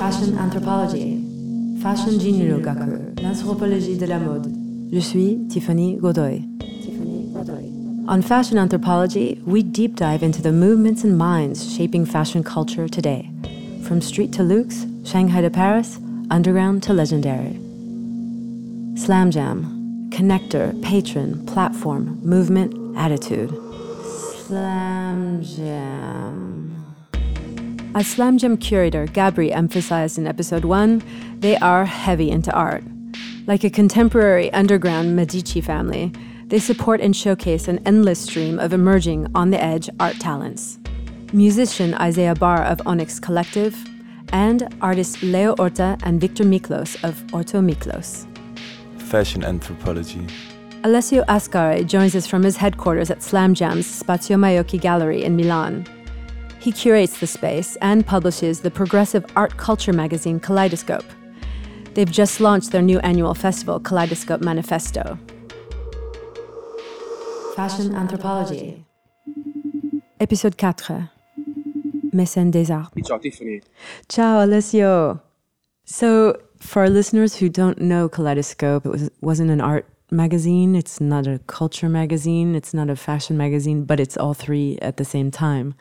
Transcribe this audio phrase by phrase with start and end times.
[0.00, 1.22] Fashion Anthropology.
[1.82, 4.46] Fashion Jinruigaku, l'anthropologie de la mode.
[4.90, 6.42] Je suis Tiffany Godoy.
[6.58, 7.70] Tiffany Godoy.
[8.08, 13.28] On Fashion Anthropology, we deep dive into the movements and minds shaping fashion culture today.
[13.82, 15.98] From street to luxe, Shanghai to Paris,
[16.30, 17.60] underground to legendary.
[18.96, 23.50] Slam Jam, connector, patron, platform, movement, attitude.
[24.46, 26.79] Slam Jam.
[27.92, 31.02] As Slam Jam curator Gabri emphasized in episode 1,
[31.40, 32.84] they are heavy into art.
[33.48, 36.12] Like a contemporary underground Medici family,
[36.46, 40.78] they support and showcase an endless stream of emerging on the edge art talents.
[41.32, 43.76] Musician Isaiah Barr of Onyx Collective,
[44.32, 48.24] and artists Leo Orta and Victor Miklos of Orta Miklos.
[48.98, 50.24] Fashion anthropology.
[50.84, 55.84] Alessio Ascari joins us from his headquarters at Slam Jam's Spazio Maiocchi Gallery in Milan.
[56.60, 61.06] He curates the space and publishes the progressive art culture magazine Kaleidoscope.
[61.94, 65.18] They've just launched their new annual festival, Kaleidoscope Manifesto.
[67.56, 68.84] Fashion Anthropology.
[70.20, 71.10] Épisode 4.
[72.12, 72.92] Mécène des Arts.
[73.06, 73.62] Ciao Tiffany.
[74.10, 75.20] Ciao, Alessio.
[75.86, 81.00] So, for our listeners who don't know Kaleidoscope, it was, wasn't an art magazine, it's
[81.00, 85.04] not a culture magazine, it's not a fashion magazine, but it's all three at the
[85.06, 85.74] same time.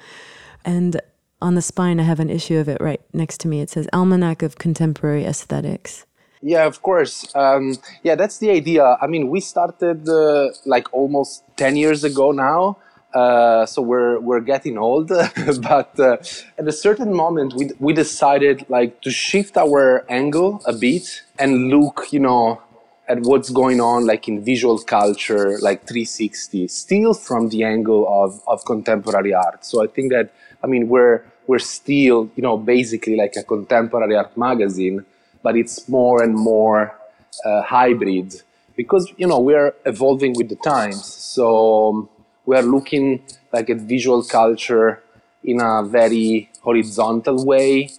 [0.65, 0.99] And
[1.41, 3.61] on the spine, I have an issue of it right next to me.
[3.61, 6.05] It says Almanac of Contemporary Aesthetics.
[6.41, 7.33] Yeah, of course.
[7.35, 8.97] Um, yeah, that's the idea.
[9.01, 12.77] I mean, we started uh, like almost 10 years ago now.
[13.13, 15.07] Uh, so we're we're getting old,
[15.61, 16.17] but uh,
[16.59, 21.69] at a certain moment we we decided like to shift our angle a bit and
[21.69, 22.61] look, you know,
[23.07, 28.43] at what's going on like in visual culture, like 360, still from the angle of
[28.45, 29.65] of contemporary art.
[29.65, 30.31] So I think that
[30.63, 35.03] I mean we're we're still, you know, basically like a contemporary art magazine,
[35.41, 36.95] but it's more and more
[37.43, 38.41] uh, hybrid
[38.75, 41.03] because you know we're evolving with the times.
[41.05, 42.09] So
[42.45, 45.01] we are looking like at visual culture
[45.43, 47.89] in a very horizontal way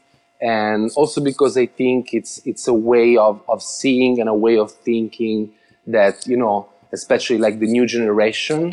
[0.41, 4.57] and also because I think it's it's a way of, of seeing and a way
[4.57, 5.53] of thinking
[5.87, 8.73] that you know especially like the new generation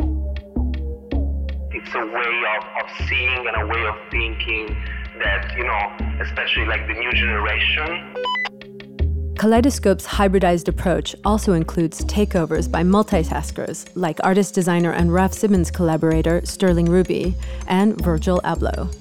[1.72, 4.76] it's a way of, of seeing and a way of thinking
[5.20, 8.14] that you know especially like the new generation
[9.38, 16.44] Kaleidoscope's hybridized approach also includes takeovers by multitaskers like artist designer and Raf Simons collaborator
[16.44, 17.36] Sterling Ruby
[17.68, 18.92] and Virgil Abloh.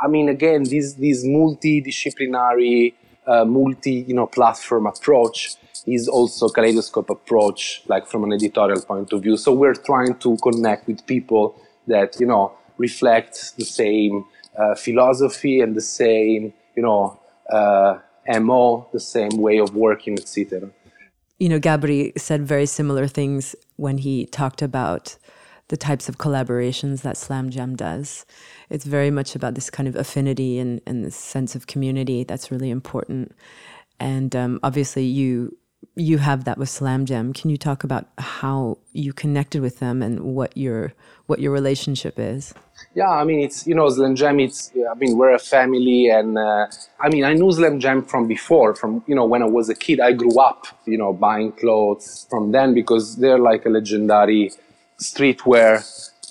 [0.00, 2.94] I mean, again, this this multidisciplinary,
[3.26, 5.56] uh, multi you know platform approach
[5.88, 9.36] is also Kaleidoscope approach, like from an editorial point of view.
[9.36, 14.24] So we're trying to connect with people that you know reflect the same
[14.58, 17.18] uh, philosophy and the same you know.
[17.50, 17.98] Uh,
[18.40, 20.70] MO, the same way of working, etc.
[21.38, 25.16] You know, Gabri said very similar things when he talked about
[25.68, 28.24] the types of collaborations that Slam Jam does.
[28.70, 32.50] It's very much about this kind of affinity and, and this sense of community that's
[32.50, 33.32] really important.
[33.98, 35.56] And um, obviously, you
[35.96, 37.32] you have that with Slam Jam.
[37.32, 40.92] Can you talk about how you connected with them and what your
[41.26, 42.54] what your relationship is?
[42.94, 44.38] Yeah, I mean, it's you know, Slam Jam.
[44.38, 46.66] It's I mean, we're a family, and uh,
[47.00, 49.74] I mean, I knew Slam Jam from before, from you know, when I was a
[49.74, 49.98] kid.
[50.00, 54.52] I grew up, you know, buying clothes from them because they're like a legendary
[55.00, 55.82] streetwear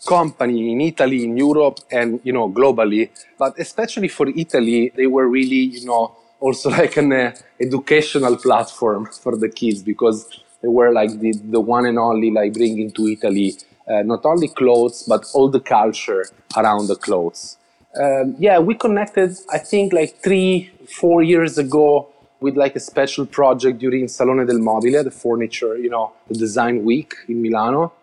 [0.05, 3.09] company in Italy, in Europe, and you know, globally.
[3.39, 9.01] But especially for Italy, they were really, you know, also like an uh, educational platform
[9.23, 10.17] for the kids because
[10.61, 13.49] they were like the, the one and only like bringing to Italy
[13.87, 16.25] uh, not only clothes but all the culture
[16.57, 17.57] around the clothes.
[18.01, 19.37] Um, yeah, we connected.
[19.51, 20.69] I think like three,
[21.01, 22.09] four years ago
[22.41, 26.83] with like a special project during Salone del Mobile, the furniture, you know, the design
[26.83, 27.93] week in Milano,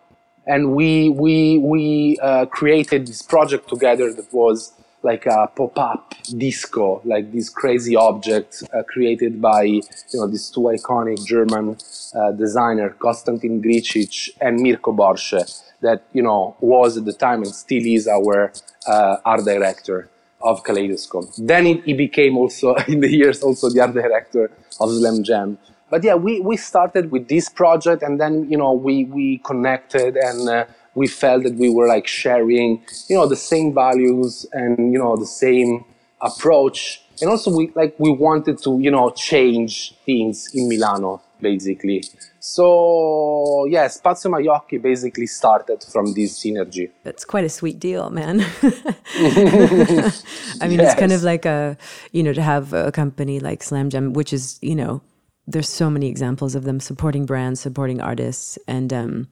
[0.47, 7.01] and we we we uh, created this project together that was like a pop-up disco,
[7.05, 9.81] like this crazy object uh, created by you
[10.13, 11.77] know these two iconic German
[12.15, 15.43] uh, designer Konstantin Grcic and Mirko Borsche
[15.81, 18.51] that you know was at the time and still is our
[18.87, 20.09] uh, art director
[20.41, 21.29] of Kaleidoscope.
[21.37, 25.57] Then it, he became also in the years also the art director of Slam Jam.
[25.89, 30.17] But yeah, we, we started with this project and then you know we we connected
[30.17, 30.65] and uh,
[30.95, 35.15] we felt that we were like sharing you know the same values and you know
[35.15, 35.85] the same
[36.23, 42.03] approach and also we like we wanted to you know change things in Milano basically.
[42.39, 46.89] So yeah, Spazio Maiocchi basically started from this synergy.
[47.03, 48.43] That's quite a sweet deal, man.
[48.63, 50.91] I mean, yes.
[50.91, 51.77] it's kind of like a,
[52.11, 55.01] you know, to have a company like Slam Jam, which is, you know,
[55.45, 59.27] there's so many examples of them supporting brands, supporting artists, and um,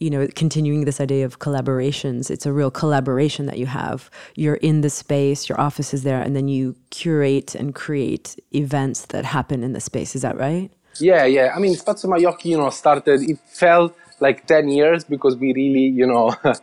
[0.00, 2.30] you know, continuing this idea of collaborations.
[2.30, 4.10] It's a real collaboration that you have.
[4.34, 9.06] You're in the space, your office is there, and then you curate and create events
[9.06, 10.16] that happen in the space.
[10.16, 10.70] Is that right?
[10.98, 11.52] Yeah, yeah.
[11.54, 15.86] I mean, Spazio Maiocchi, you know, started, it felt like 10 years because we really,
[15.86, 16.54] you know, uh,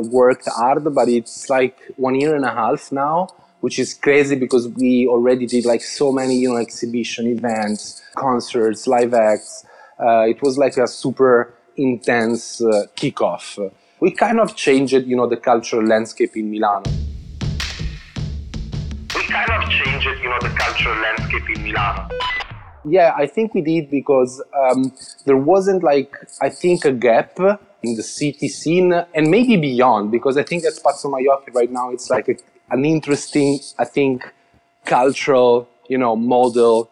[0.00, 3.28] worked hard, but it's like one year and a half now,
[3.60, 8.86] which is crazy because we already did like so many, you know, exhibition events, concerts,
[8.86, 9.64] live acts.
[9.98, 13.72] Uh, it was like a super intense uh, kickoff.
[14.00, 16.82] We kind of changed, you know, the cultural landscape in Milano.
[19.14, 22.08] We kind of changed, you know, the cultural landscape in Milano.
[22.84, 24.92] Yeah, I think we did because um,
[25.24, 27.38] there wasn't like I think a gap
[27.82, 31.90] in the city scene and maybe beyond because I think at Spazio Maiocchi right now
[31.90, 32.34] it's like a,
[32.70, 34.30] an interesting I think
[34.84, 36.90] cultural you know model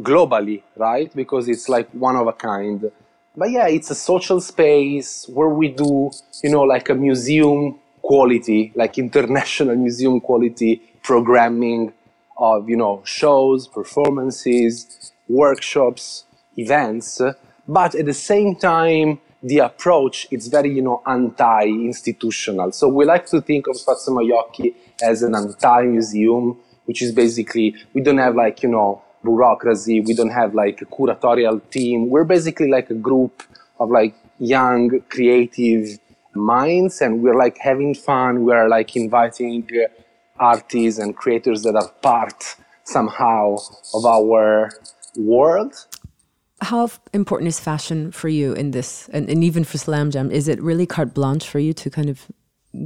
[0.00, 2.90] globally right because it's like one of a kind
[3.36, 6.10] but yeah, it's a social space where we do,
[6.42, 11.92] you know, like a museum quality, like international museum quality programming
[12.38, 16.24] of, you know, shows, performances, workshops,
[16.56, 17.20] events.
[17.68, 22.72] But at the same time, the approach is very, you know, anti-institutional.
[22.72, 28.00] So we like to think of Spazio Maiocchi as an anti-museum, which is basically, we
[28.00, 29.96] don't have like, you know, bureaucracy.
[30.08, 31.96] We don't have like a curatorial team.
[32.14, 33.34] We're basically like a group
[33.82, 34.82] of like young,
[35.14, 35.84] creative
[36.34, 38.32] minds, and we're like having fun.
[38.48, 39.88] We're like inviting uh,
[40.52, 42.40] artists and creators that are part
[42.84, 43.42] somehow
[43.94, 44.70] of our
[45.16, 45.74] world.
[46.60, 50.30] How important is fashion for you in this, and, and even for Slam Jam?
[50.30, 52.26] Is it really carte blanche for you to kind of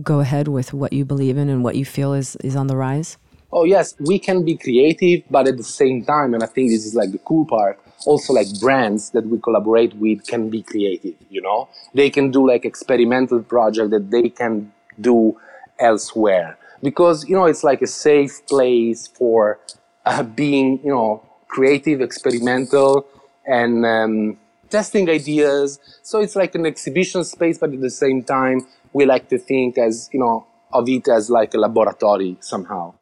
[0.02, 2.76] go ahead with what you believe in and what you feel is, is on the
[2.76, 3.16] rise?
[3.52, 6.86] Oh yes, we can be creative, but at the same time, and I think this
[6.86, 11.14] is like the cool part, also like brands that we collaborate with can be creative,
[11.28, 11.68] you know?
[11.94, 15.38] They can do like experimental project that they can do
[15.78, 16.58] elsewhere.
[16.82, 19.58] Because, you know, it's like a safe place for
[20.06, 23.06] uh, being, you know, creative, experimental,
[23.46, 24.38] and um,
[24.70, 25.78] testing ideas.
[26.02, 29.76] So it's like an exhibition space, but at the same time, we like to think
[29.76, 32.94] as, you know, of it as like a laboratory somehow.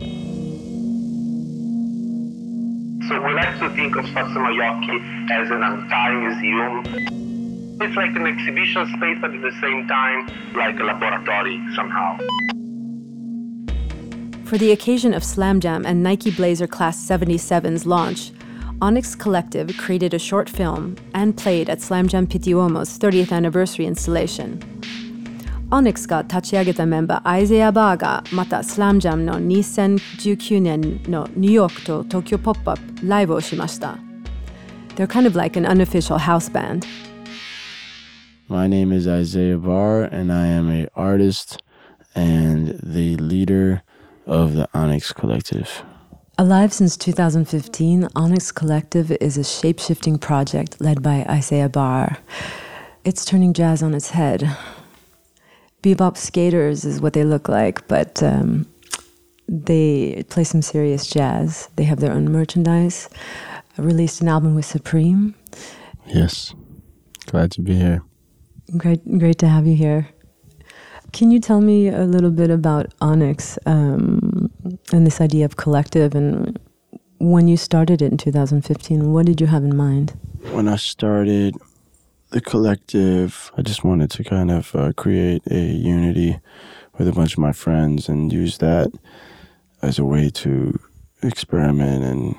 [3.09, 7.81] So we like to think of Maiocchi as an anti-museum.
[7.81, 12.19] It's like an exhibition space, but at the same time, like a laboratory somehow.
[14.45, 18.31] For the occasion of Slam Jam and Nike Blazer Class 77's launch,
[18.83, 23.87] Onyx Collective created a short film and played at Slam Jam Pitti Uomo's 30th anniversary
[23.87, 24.61] installation.
[25.70, 33.98] Onyx が立ち上げたメンバーアイゼア・バーがまたスラムジャムの2019年のニューヨークと東京ポップアップライブをしました。
[34.96, 36.86] They're kind of like an unofficial house band.
[38.48, 41.64] My name is Isaiah Barr, and I am an artist
[42.14, 43.82] and the leader
[44.28, 45.84] of the Onyx Collective.
[46.38, 52.18] Alive since 2015, Onyx Collective is a shape shifting project led by Isaiah Barr.
[53.04, 54.56] It's turning jazz on its head
[55.95, 58.67] bebop skaters is what they look like, but um,
[59.49, 61.69] they play some serious jazz.
[61.77, 63.09] They have their own merchandise.
[63.77, 65.35] I released an album with Supreme.
[66.07, 66.55] Yes,
[67.27, 68.03] glad to be here.
[68.77, 70.09] Great, great to have you here.
[71.13, 74.51] Can you tell me a little bit about Onyx um,
[74.93, 76.59] and this idea of collective and
[77.19, 79.13] when you started it in 2015?
[79.13, 80.13] What did you have in mind?
[80.53, 81.57] When I started,
[82.31, 86.39] the collective, I just wanted to kind of uh, create a unity
[86.97, 88.93] with a bunch of my friends and use that
[89.83, 90.79] as a way to
[91.23, 92.37] experiment and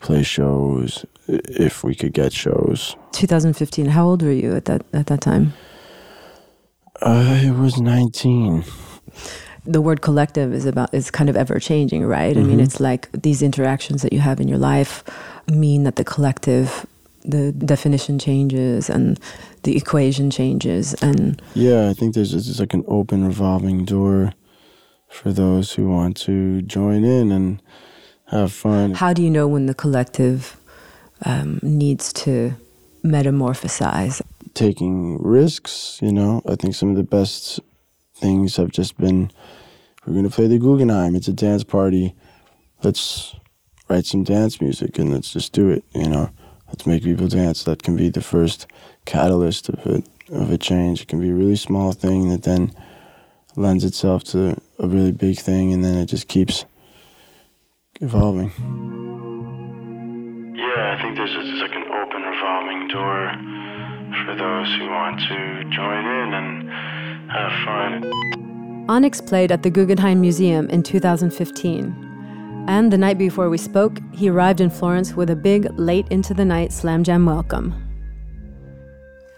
[0.00, 2.94] play shows if we could get shows.
[3.12, 3.86] 2015.
[3.86, 5.54] How old were you at that at that time?
[7.02, 8.64] I was 19.
[9.64, 12.36] The word collective is about is kind of ever changing, right?
[12.36, 12.44] Mm-hmm.
[12.44, 12.64] I mean, mm-hmm.
[12.64, 15.02] it's like these interactions that you have in your life
[15.48, 16.86] mean that the collective
[17.26, 19.18] the definition changes and
[19.64, 24.32] the equation changes and yeah i think there's just like an open revolving door
[25.08, 27.62] for those who want to join in and
[28.26, 28.94] have fun.
[28.94, 30.56] How do you know when the collective
[31.24, 32.54] um, needs to
[33.04, 34.20] metamorphosize?
[34.54, 36.42] Taking risks you know?
[36.48, 37.60] I think some of the best
[38.14, 39.30] things have just been
[40.06, 41.16] we're going to play the guggenheim.
[41.16, 42.14] It's a dance party.
[42.84, 43.34] Let's
[43.88, 46.28] write some dance music and let's just do it you know
[46.76, 47.64] let's make people dance.
[47.64, 48.66] That can be the first
[49.06, 51.00] catalyst of it of a change.
[51.00, 52.70] It can be a really small thing that then
[53.56, 56.66] lends itself to a really big thing, and then it just keeps
[58.02, 58.52] evolving.
[60.54, 63.32] Yeah, I think there's just like an open revolving door
[64.26, 66.70] for those who want to join in and
[67.30, 68.86] have fun.
[68.90, 72.05] Onyx played at the Guggenheim Museum in 2015.
[72.68, 76.34] And the night before we spoke, he arrived in Florence with a big late into
[76.34, 77.74] the night slam jam welcome.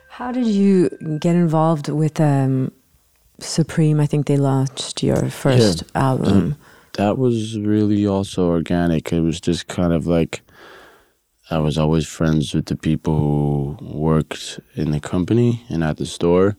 [0.08, 0.88] How did you
[1.20, 2.72] get involved with um,
[3.38, 4.00] Supreme?
[4.00, 6.00] I think they launched your first Yeah.
[6.10, 6.56] album.
[6.94, 9.12] That was really also organic.
[9.12, 10.40] It was just kind of like
[11.50, 16.06] I was always friends with the people who worked in the company and at the
[16.06, 16.56] store,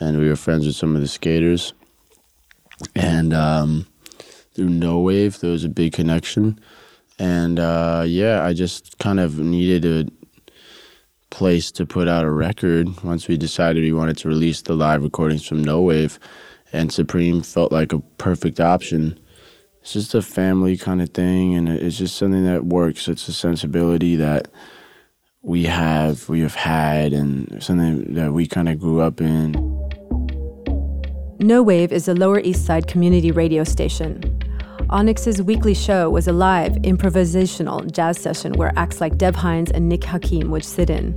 [0.00, 1.74] and we were friends with some of the skaters.
[2.94, 3.86] And um,
[4.56, 6.58] through No Wave, there was a big connection.
[7.18, 10.06] And uh, yeah, I just kind of needed a
[11.30, 15.02] place to put out a record once we decided we wanted to release the live
[15.02, 16.18] recordings from No Wave.
[16.72, 19.20] And Supreme felt like a perfect option
[19.86, 23.32] it's just a family kind of thing and it's just something that works it's a
[23.32, 24.48] sensibility that
[25.42, 29.52] we have we have had and something that we kind of grew up in
[31.38, 34.35] No Wave is a Lower East Side community radio station.
[34.88, 39.88] Onyx's weekly show was a live, improvisational jazz session where acts like Deb Hines and
[39.88, 41.14] Nick Hakim would sit in.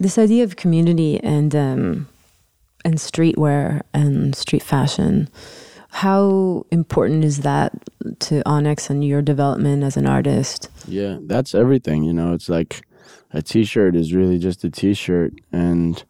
[0.00, 2.08] This idea of community and um,
[2.84, 5.28] and streetwear and street fashion,
[5.90, 7.72] how important is that
[8.20, 10.70] to Onyx and your development as an artist?
[10.88, 12.82] yeah that's everything you know it's like
[13.32, 16.04] a t-shirt is really just a t-shirt and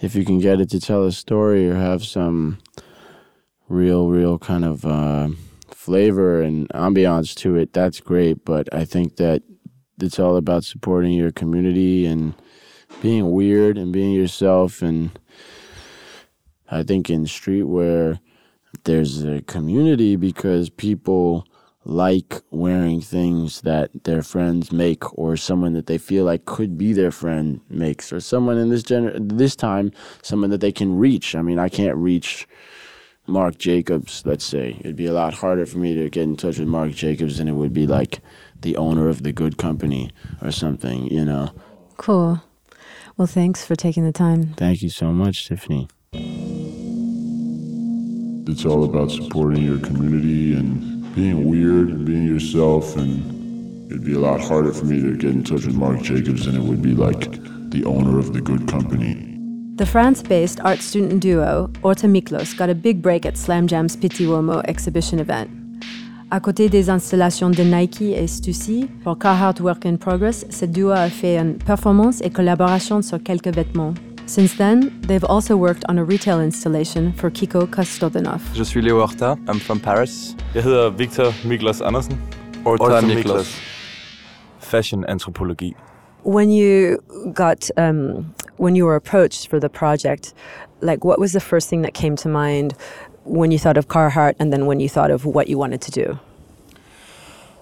[0.00, 2.58] if you can get it to tell a story or have some
[3.68, 5.28] real real kind of uh,
[5.70, 8.44] flavor and ambiance to it that's great.
[8.44, 9.42] But i think that
[10.00, 12.34] it's all about supporting your community and
[13.02, 14.82] being weird and being yourself.
[14.82, 15.10] And
[16.70, 18.20] i think in streetwear
[18.84, 21.46] there's a community because people
[21.84, 26.92] like wearing things that their friends make or someone that they feel like could be
[26.92, 29.90] their friend makes or someone in this gener- this time
[30.22, 32.46] someone that they can reach i mean i can't reach
[33.26, 36.58] Marc Jacobs let's say it'd be a lot harder for me to get in touch
[36.58, 38.20] with Marc Jacobs than it would be like
[38.62, 40.10] the owner of the good company
[40.42, 41.50] or something you know
[41.98, 42.42] Cool.
[43.16, 44.54] Well, thanks for taking the time.
[44.56, 45.88] thank you so much tiffany
[48.50, 52.96] It's all about supporting your community and being weird and being yourself.
[52.96, 53.10] And
[53.90, 56.54] it'd be a lot harder for me to get in touch with Marc Jacobs than
[56.54, 57.22] it would be like
[57.70, 59.24] the owner of the good company.
[59.76, 63.96] The France based art student duo Orta Miklos got a big break at Slam Jam's
[63.96, 65.50] Pitti Uomo exhibition event.
[66.30, 70.90] À côté des installations de Nike et Stussy pour Carhartt Work in Progress, ce duo
[70.90, 73.94] a fait une performance et collaboration sur quelques vêtements.
[74.28, 78.42] Since then, they've also worked on a retail installation for Kiko Kostadinov.
[78.52, 79.38] Je suis Leo Orta.
[79.48, 80.36] I'm from Paris.
[80.54, 82.20] Jeg hedder Victor Miklos Andersen.
[82.66, 83.58] Orta Miklos.
[84.58, 85.74] Fashion anthropology.
[86.24, 86.98] When you
[87.32, 90.34] got, um, when you were approached for the project,
[90.82, 92.74] like what was the first thing that came to mind
[93.24, 95.90] when you thought of Carhartt and then when you thought of what you wanted to
[95.90, 96.18] do?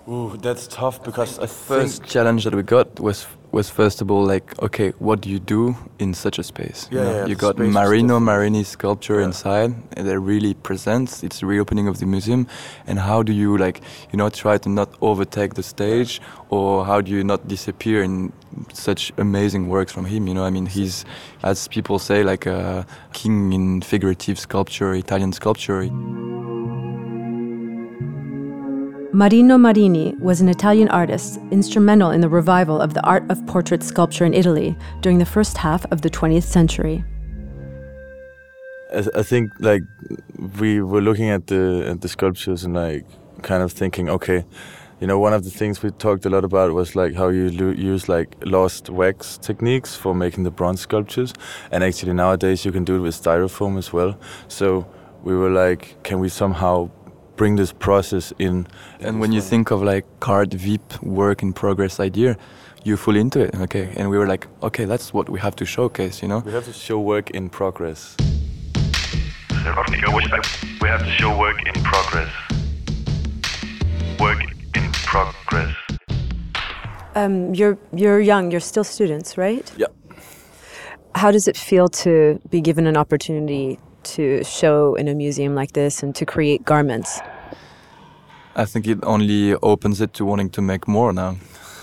[0.08, 4.10] Ooh, that's tough because I First think challenge that we got was was first of
[4.10, 6.88] all like, okay, what do you do in such a space?
[6.90, 8.20] Yeah, yeah, you got Marino.
[8.20, 9.26] Marini sculpture Yeah.
[9.26, 12.46] inside and that really presents it's reopening of the museum
[12.86, 13.80] and how do you like
[14.12, 18.32] you know try to not overtake the stage or how do you not disappear in
[18.72, 21.04] such amazing works from him you know i mean he's
[21.42, 25.82] as people say like a king in figurative sculpture italian sculpture
[29.16, 33.82] Marino Marini was an Italian artist instrumental in the revival of the art of portrait
[33.82, 37.02] sculpture in Italy during the first half of the 20th century.
[38.94, 39.80] I, think like
[40.60, 43.06] we were looking at the at the sculptures and like
[43.40, 44.44] kind of thinking, okay,
[45.00, 47.48] you know, one of the things we talked a lot about was like how you
[47.52, 51.32] lo- use like lost wax techniques for making the bronze sculptures,
[51.70, 54.18] and actually nowadays you can do it with styrofoam as well.
[54.48, 54.86] So
[55.22, 56.90] we were like, can we somehow
[57.36, 58.66] bring this process in?
[59.00, 62.36] And when you think of like Carhartt WIP work in progress idea,
[62.84, 63.54] you're fully into it.
[63.56, 63.92] Okay.
[63.96, 66.38] And we were like, okay, that's what we have to showcase, you know?
[66.38, 68.16] we have to show work in progress.
[70.80, 72.32] We have to show work in progress.
[74.20, 74.42] Work
[74.76, 75.74] in progress.
[77.16, 79.72] Um, you're, you're young, you're still students, right?
[79.76, 79.86] Yeah.
[81.16, 83.80] How does it feel to be given an opportunity
[84.14, 87.20] to show in a museum like this and to create garments?
[88.54, 91.36] I think it only opens it to wanting to make more now.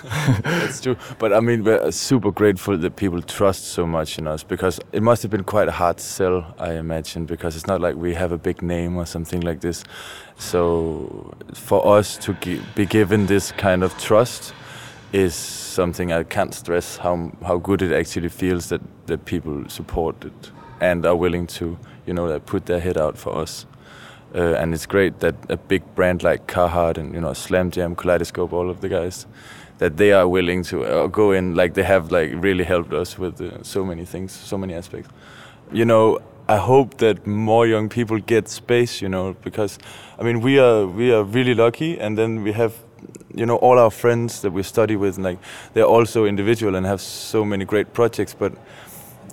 [0.44, 0.98] That's true.
[1.18, 5.02] But I mean, we're super grateful that people trust so much in us because it
[5.02, 8.32] must have been quite a hard sell, I imagine, because it's not like we have
[8.32, 9.84] a big name or something like this.
[10.38, 14.54] So for us to gi- be given this kind of trust
[15.14, 20.26] is something I can't stress how how good it actually feels that that people support
[20.26, 20.52] it
[20.84, 23.66] and are willing to, you know, put their head out for us.
[24.36, 27.96] Uh, and it's great that a big brand like Carhartt and you know Slam Jam,
[27.96, 29.28] Kaleidoscope, all of the guys,
[29.78, 31.56] that they are willing to uh, go in.
[31.56, 35.10] Like they have like really helped us with uh, so many things, so many aspects.
[35.72, 39.04] You know, I hope that more young people get space.
[39.04, 39.78] You know, because
[40.20, 42.74] I mean we are we are really lucky, and then we have
[43.36, 45.38] you know all our friends that we study with, and like
[45.74, 48.54] they're also individual and have so many great projects, but.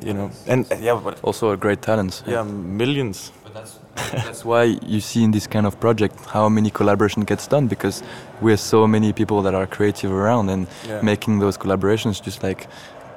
[0.02, 2.22] You know, and yeah, but Also a great talents.
[2.26, 3.32] yeah, millions.
[3.44, 3.78] But that's
[4.24, 8.02] that's why you see in this kind of project how many collaboration gets done because
[8.40, 11.02] we're so many people that are creative around and Yeah.
[11.02, 12.66] making those collaborations just like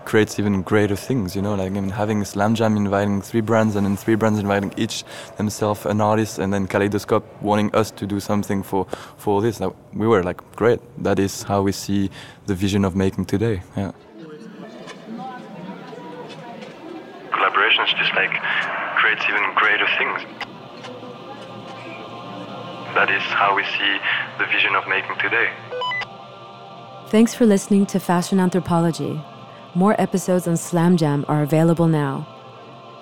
[0.05, 3.75] creates even greater things you know like I mean having Slam Jam inviting three brands
[3.77, 5.05] and then three brands inviting each
[5.37, 8.85] themselves an artist and then Kaleidoscope wanting us to do something for
[9.17, 12.09] for this like, we were like great that is how we see
[12.47, 13.91] the vision of making today yeah
[17.83, 18.31] Collaborations just like
[18.95, 20.21] creates even greater things.
[22.95, 23.97] That is how we see
[24.37, 25.51] the vision of making today.
[27.07, 29.21] Thanks for listening to Fashion Anthropology.
[29.75, 32.27] More episodes on Slam Jam are available now.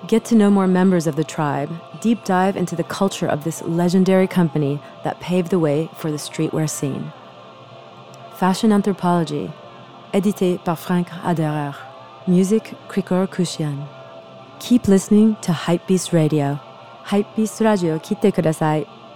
[0.08, 1.70] Get to know more members of the tribe,
[2.00, 6.18] deep dive into the culture of this legendary company that paved the way for the
[6.18, 7.12] streetwear scene.
[8.36, 9.52] Fashion Anthropology,
[10.14, 11.76] édité par Frank Aderer.
[12.28, 13.88] Music Krikor Kouchian.
[14.62, 16.60] Keep listening to Hypebeast Radio.
[17.04, 18.42] Hypebeast Radio, quittez que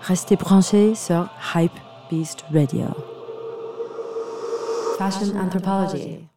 [0.02, 2.88] Restez branchés sur Hypebeast Radio.
[4.98, 6.28] Fashion Anthropology.